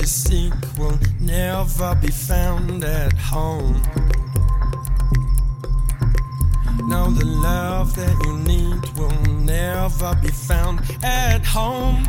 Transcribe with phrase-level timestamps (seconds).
[0.00, 3.80] you seek will never be found at home.
[6.88, 12.04] No, the love that you need will never be found at home.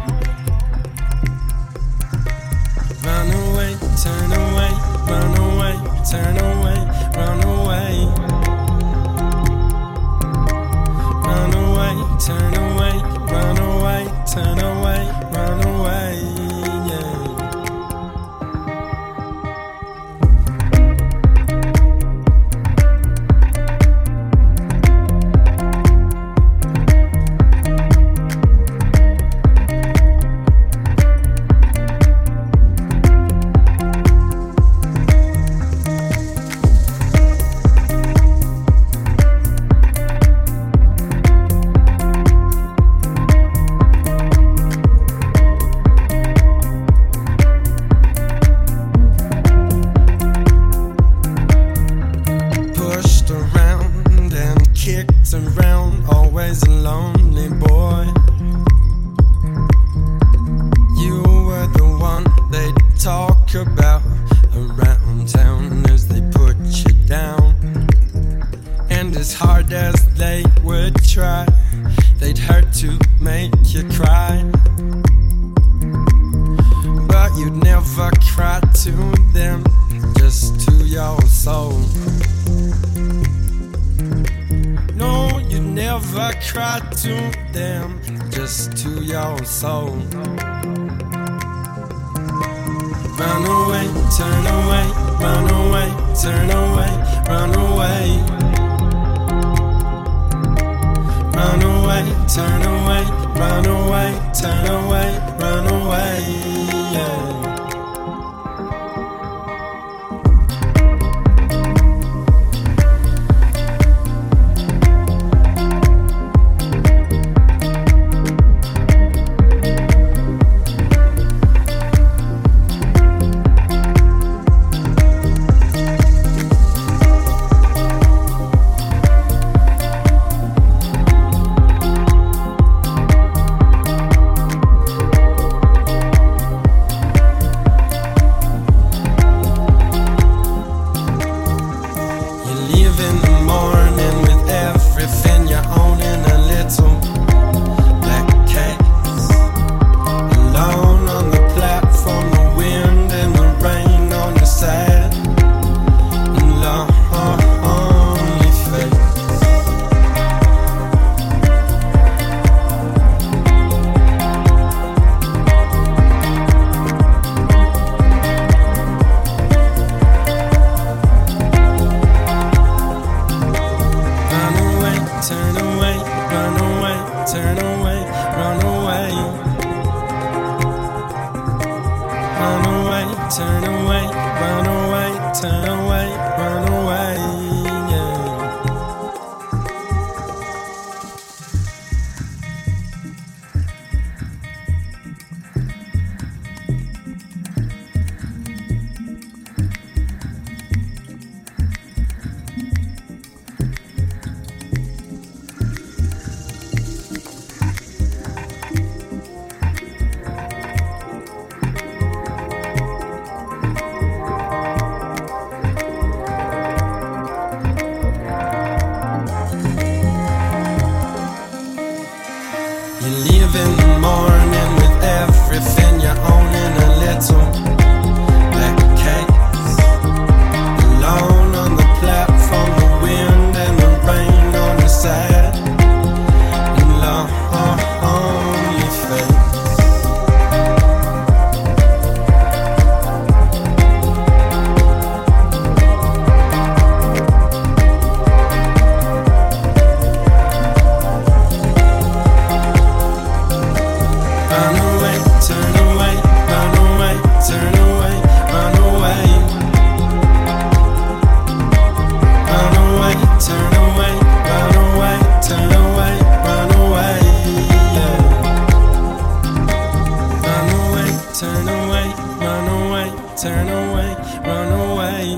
[273.38, 275.36] turn away, run away.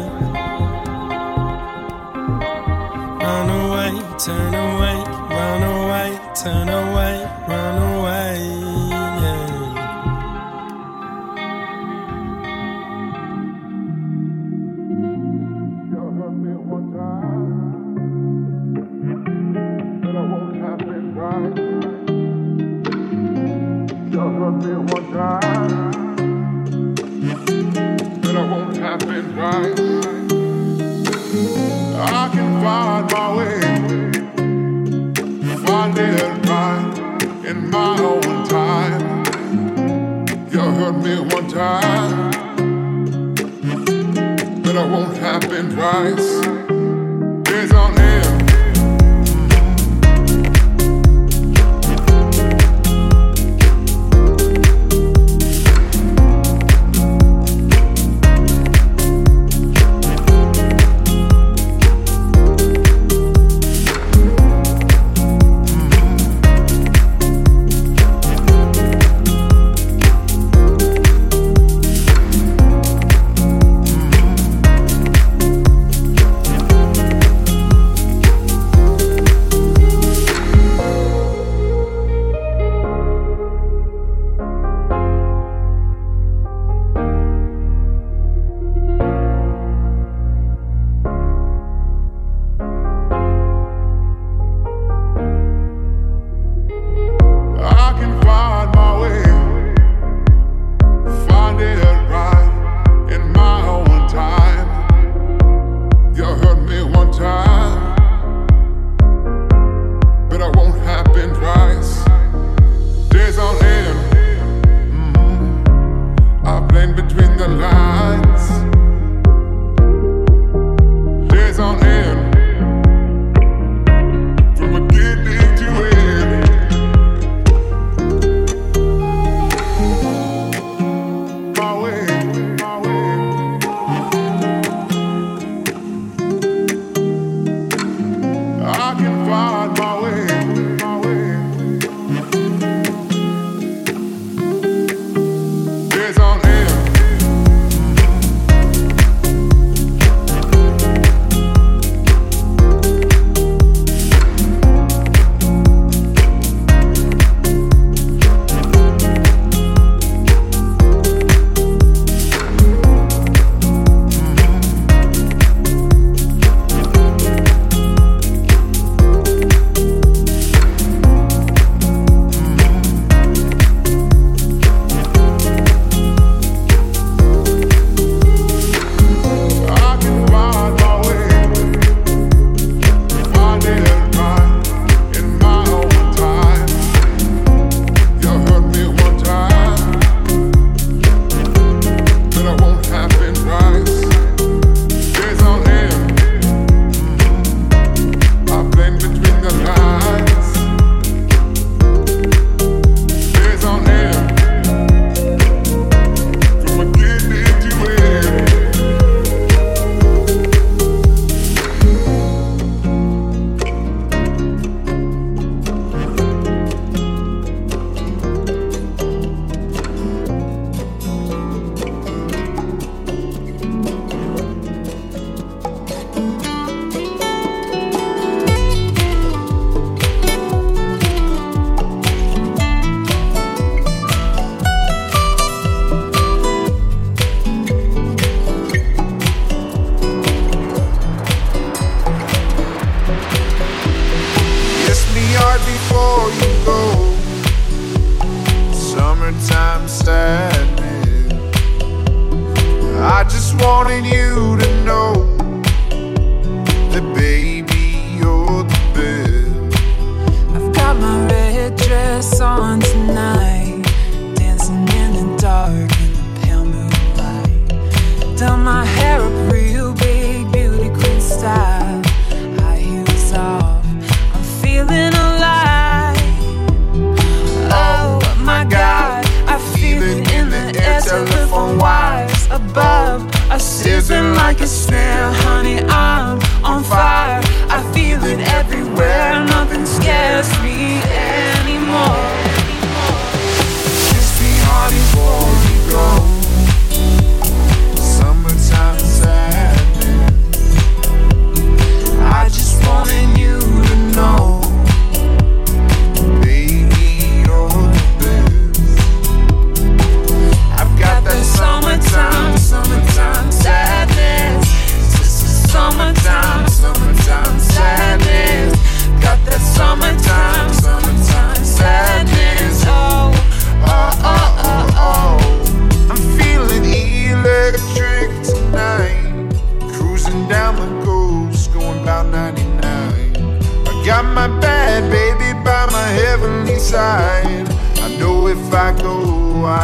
[3.20, 7.19] Run away, turn away, run away, turn away.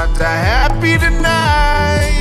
[0.05, 2.11] not that happy tonight.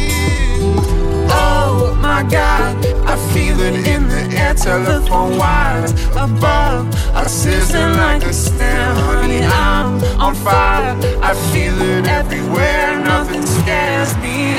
[1.28, 2.76] Oh my God,
[3.06, 4.54] I feel it in the air.
[4.54, 8.94] Telephone wires above are sizzling like a snare.
[8.94, 10.96] Honey, I'm on fire.
[11.22, 13.00] I feel it everywhere.
[13.00, 14.56] Nothing scares me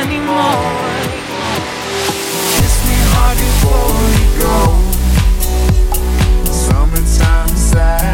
[0.00, 0.72] anymore.
[2.54, 4.56] Kiss me hard before you go.
[6.50, 8.13] Summertime sad.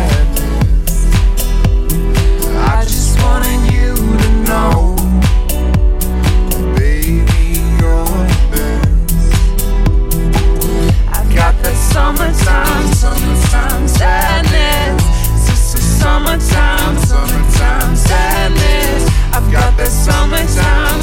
[13.01, 15.03] summertime sadness.
[15.49, 19.09] This is summertime, summertime sadness.
[19.33, 21.01] I've got that summertime,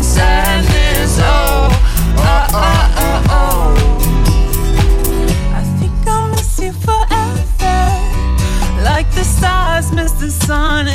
[0.00, 1.18] sadness.
[1.18, 1.70] Oh,
[2.18, 3.74] oh, oh, oh, oh.
[5.52, 6.54] I think I'll miss
[6.86, 7.82] forever,
[8.84, 10.86] like the stars miss the sun.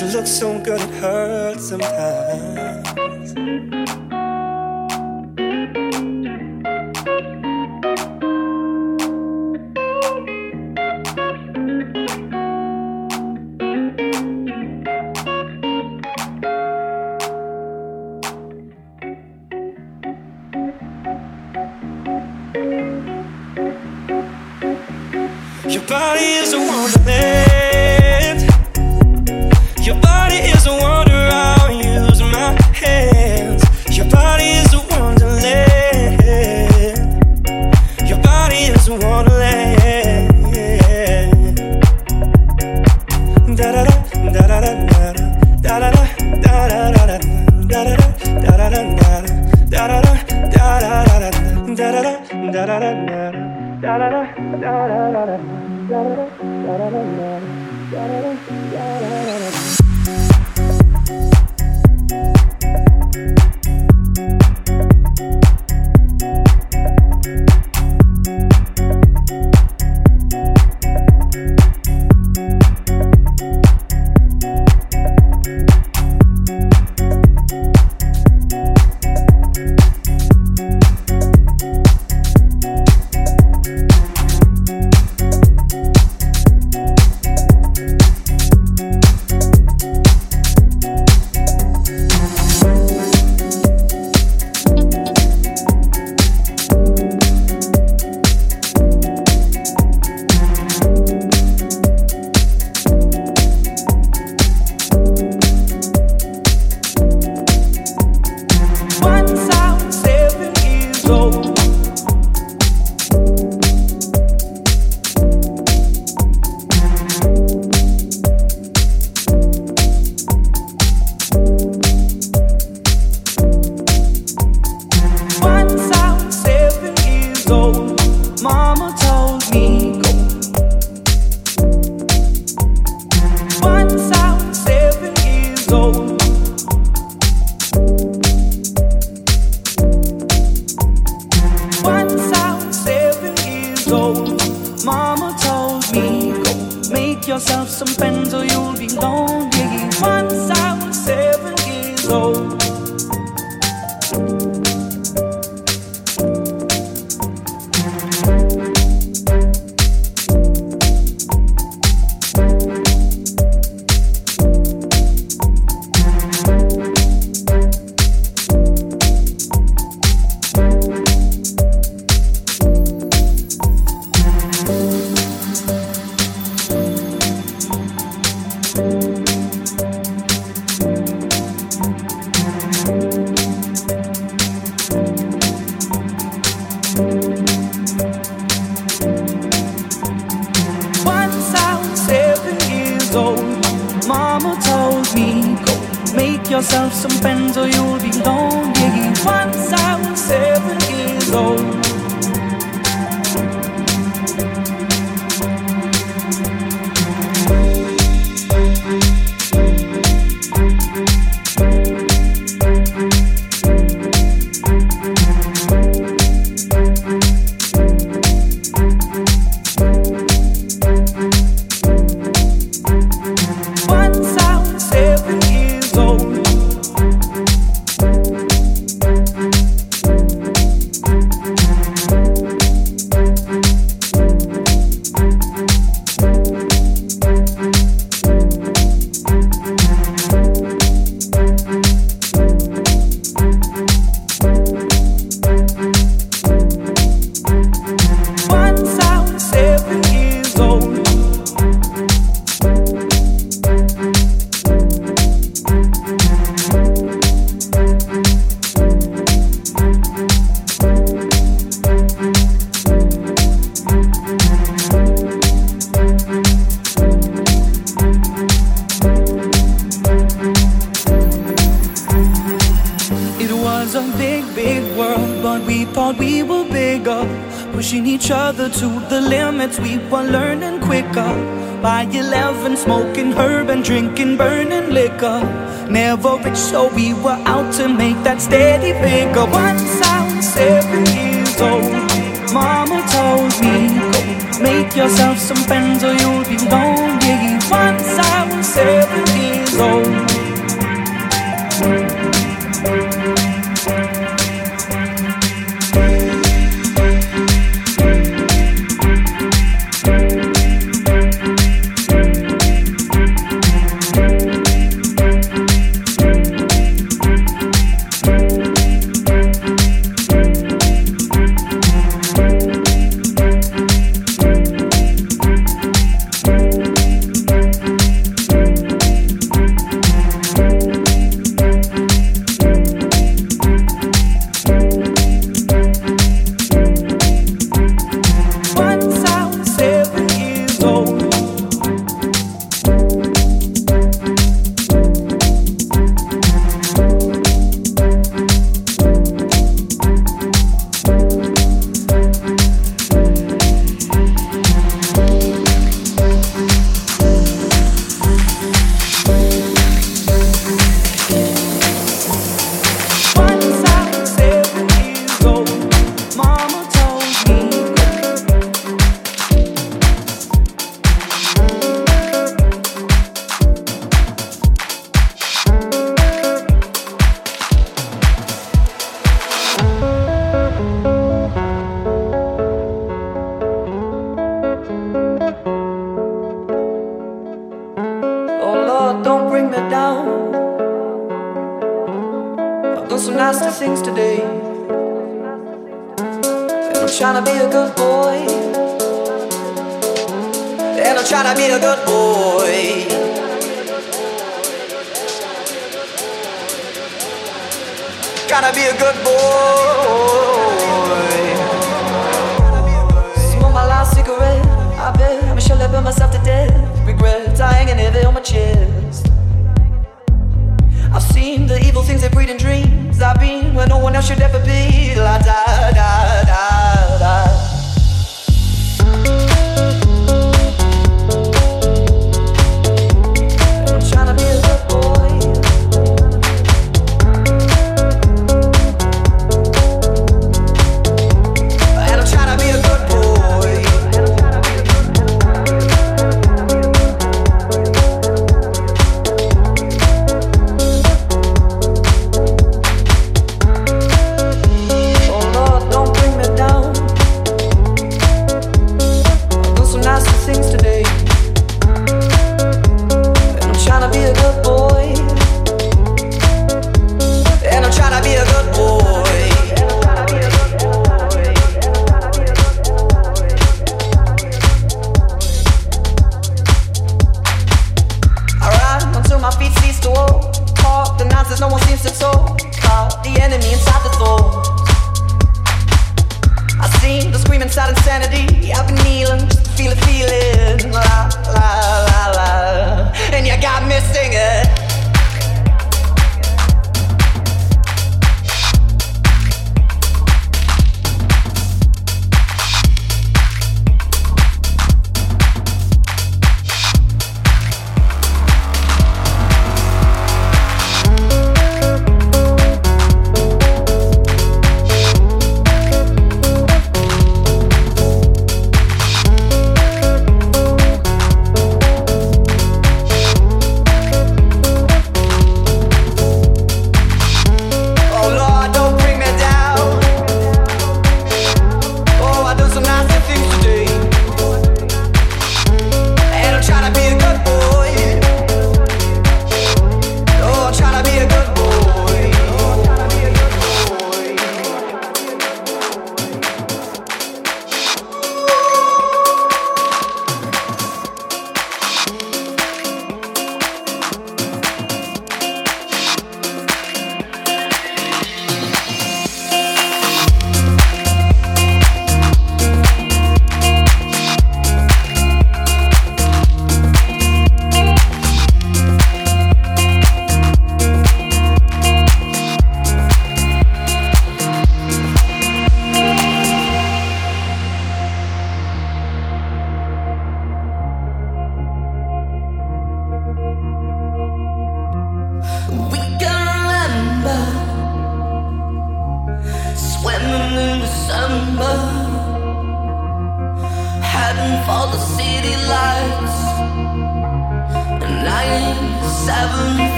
[0.00, 3.34] But looks so good, it hurts sometimes.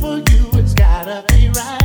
[0.00, 1.77] for you, it's gotta be right.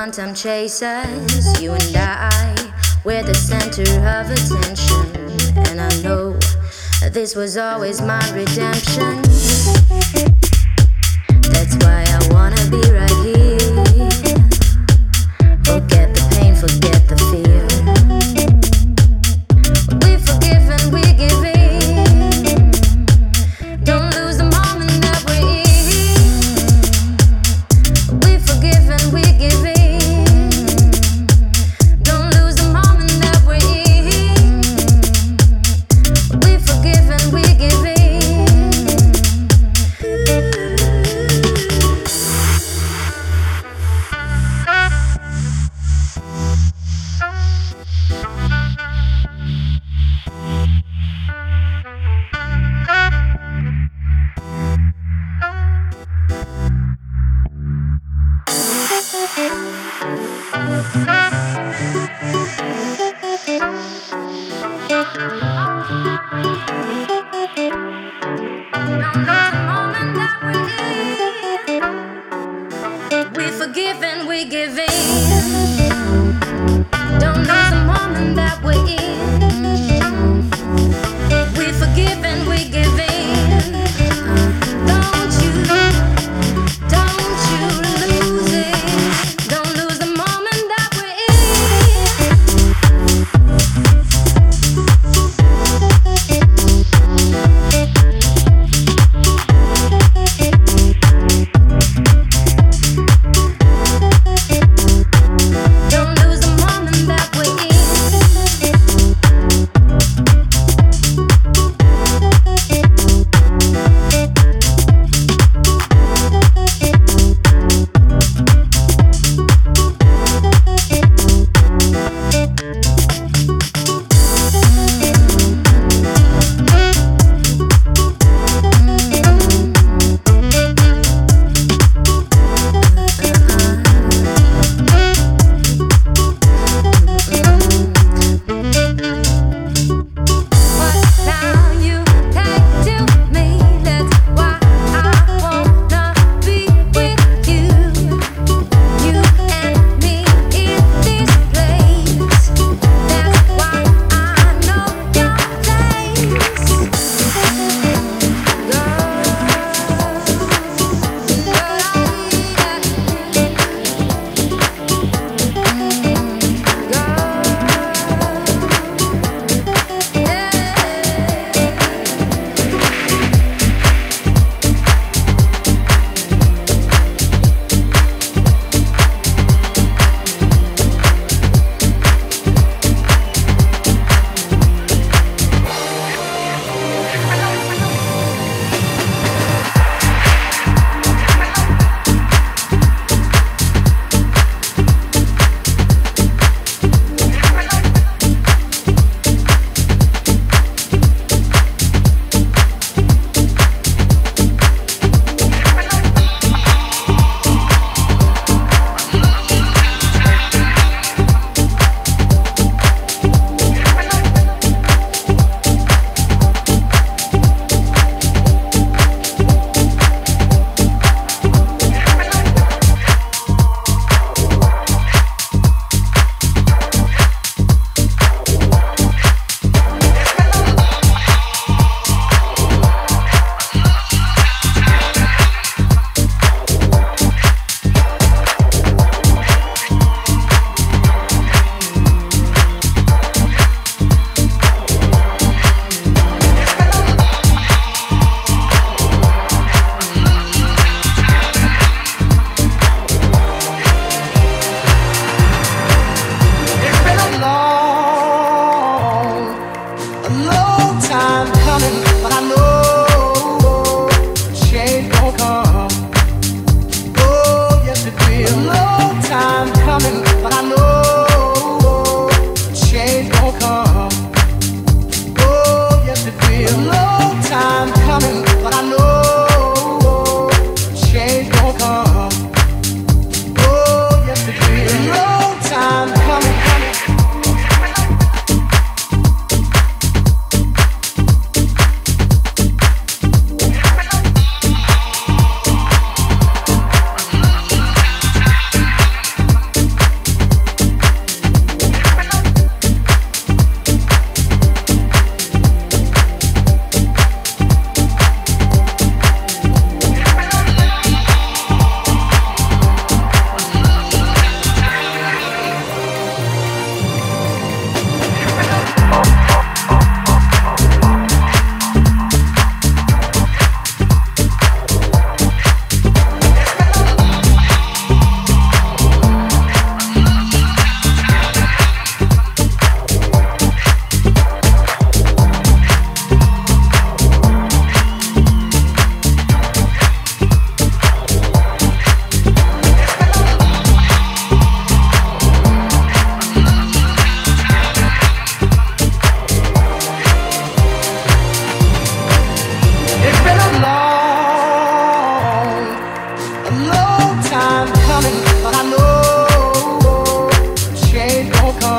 [0.00, 2.72] quantum chasers, you and I,
[3.04, 5.68] we're the center of attention.
[5.68, 6.38] And I know
[7.12, 9.29] this was always my redemption.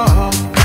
[0.03, 0.60] Oh.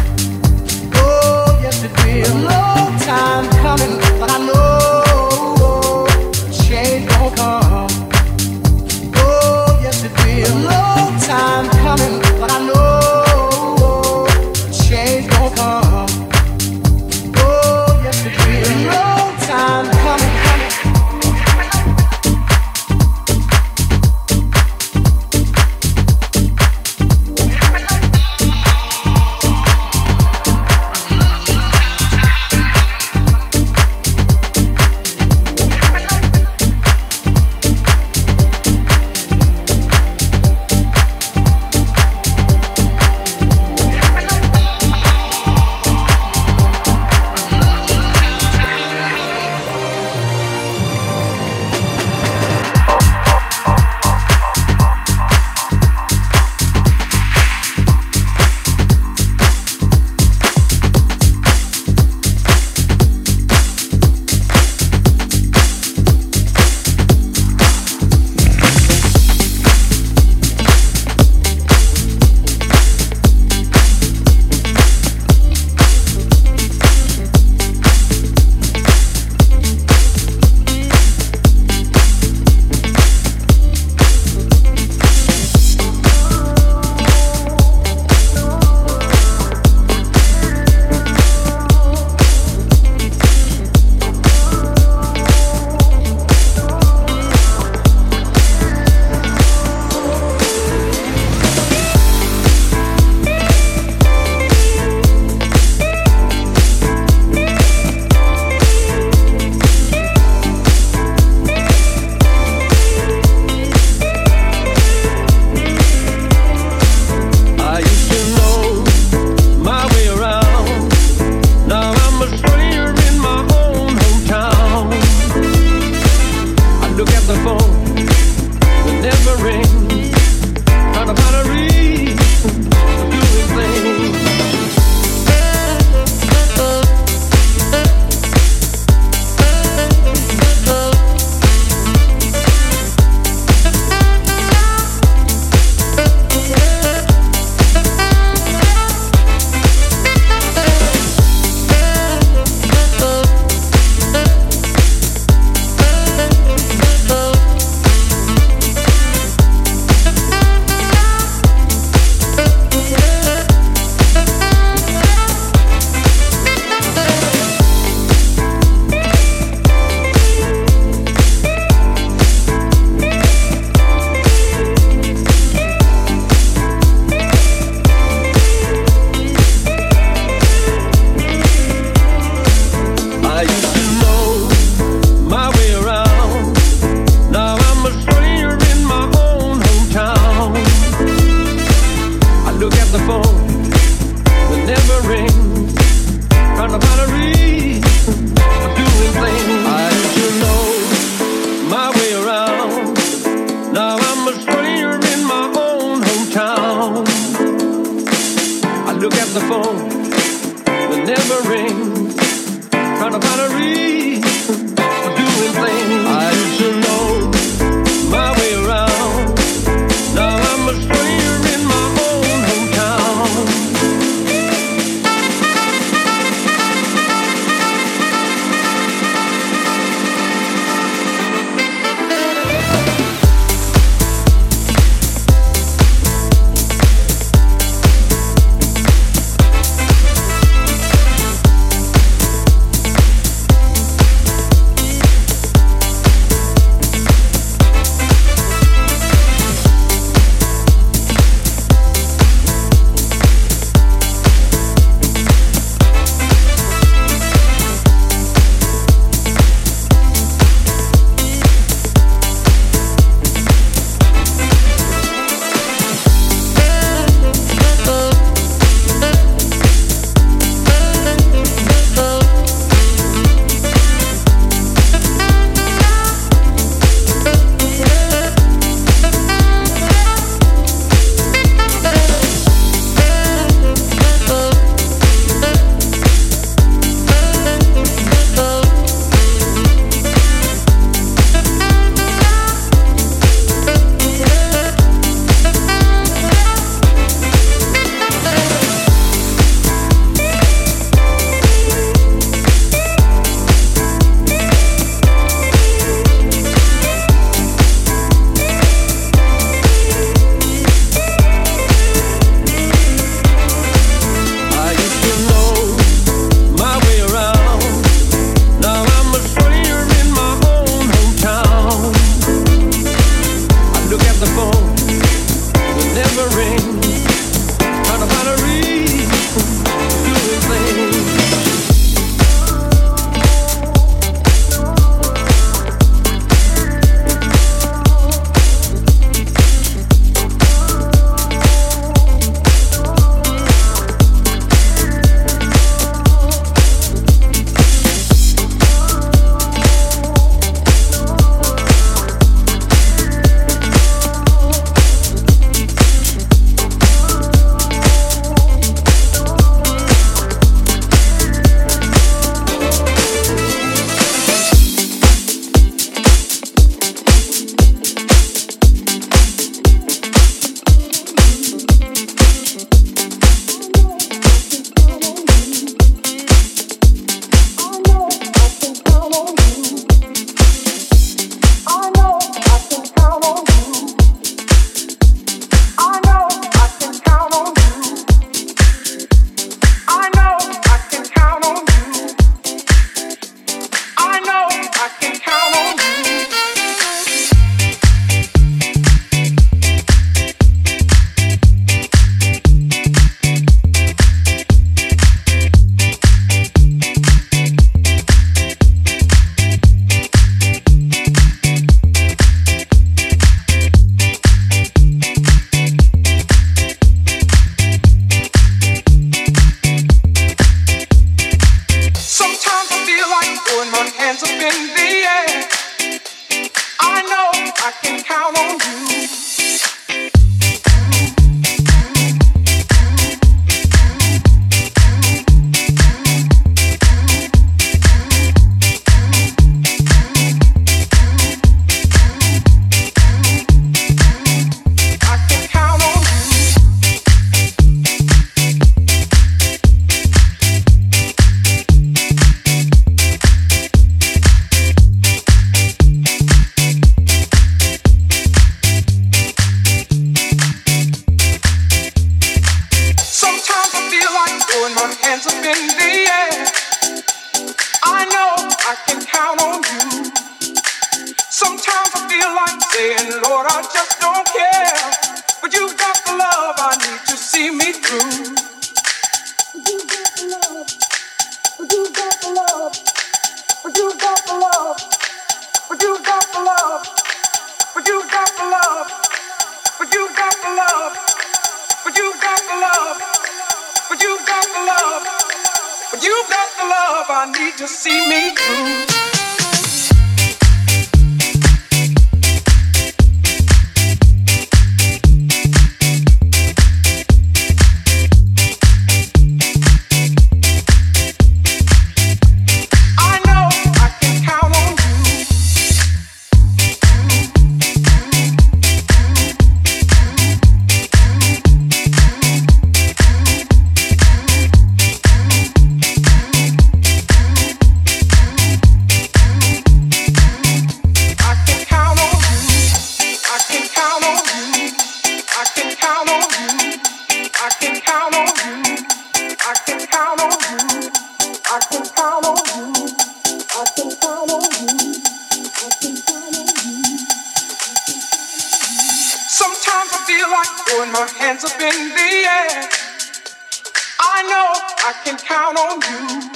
[554.88, 556.30] I can count on you.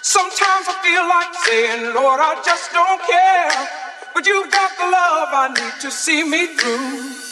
[0.00, 3.68] Sometimes I feel like saying, Lord, I just don't care.
[4.14, 7.31] But you've got the love I need to see me through.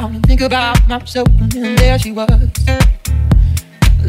[0.00, 2.28] Myself, and there she was,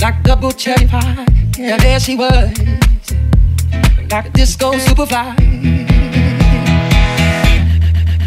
[0.02, 1.26] like double cherry pie.
[1.58, 2.58] Yeah, there she was,
[4.12, 5.36] like a disco superfly.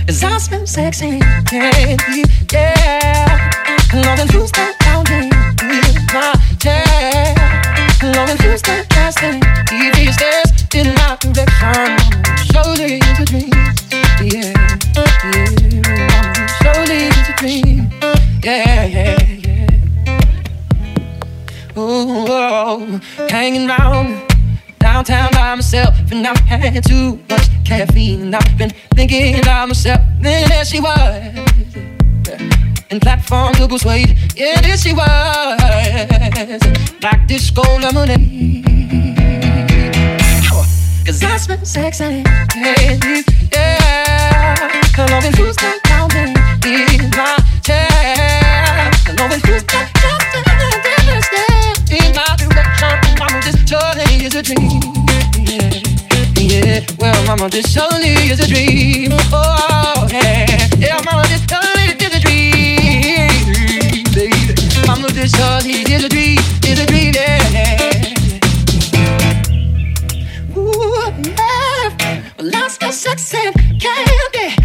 [0.07, 3.51] Cause I smell sexy, candy, yeah.
[3.93, 5.31] Long and who's that counting
[5.63, 7.35] in my chair?
[8.15, 11.99] Long and who's that casting TV stairs in my direction?
[12.53, 13.51] Surely it's a dream,
[14.23, 14.53] yeah,
[15.35, 16.18] yeah.
[17.39, 17.89] Dream.
[18.43, 19.69] Yeah, yeah, yeah.
[21.79, 24.21] Ooh, oh, hanging around
[24.81, 28.23] downtown by myself, and I've had too much caffeine.
[28.23, 30.01] And I've been thinking about myself.
[30.21, 30.99] Then there she was,
[32.91, 34.19] in platform double suede.
[34.35, 35.61] Yeah, there she was,
[37.01, 38.65] like disco lemonade.
[41.07, 42.25] Cause I smell sexy,
[42.57, 42.99] yeah,
[43.53, 44.83] yeah.
[44.99, 45.57] Loving who's
[54.29, 54.81] is a dream.
[55.47, 55.81] Yeah,
[56.37, 56.87] yeah.
[56.99, 59.13] Well, mama, this totally is a dream.
[59.33, 60.69] Oh, yeah.
[60.77, 63.29] Yeah, mama, this totally is a dream.
[64.13, 64.55] Baby,
[64.87, 66.39] mama, this totally is a dream.
[66.65, 68.09] Is a dream, yeah.
[70.57, 72.23] Ooh, yeah.
[72.39, 73.51] Well, I smell sexy
[73.81, 74.58] candy.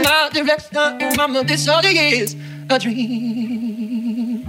[0.00, 1.16] In my direction.
[1.16, 2.36] Mama, this all is
[2.68, 4.46] a dream.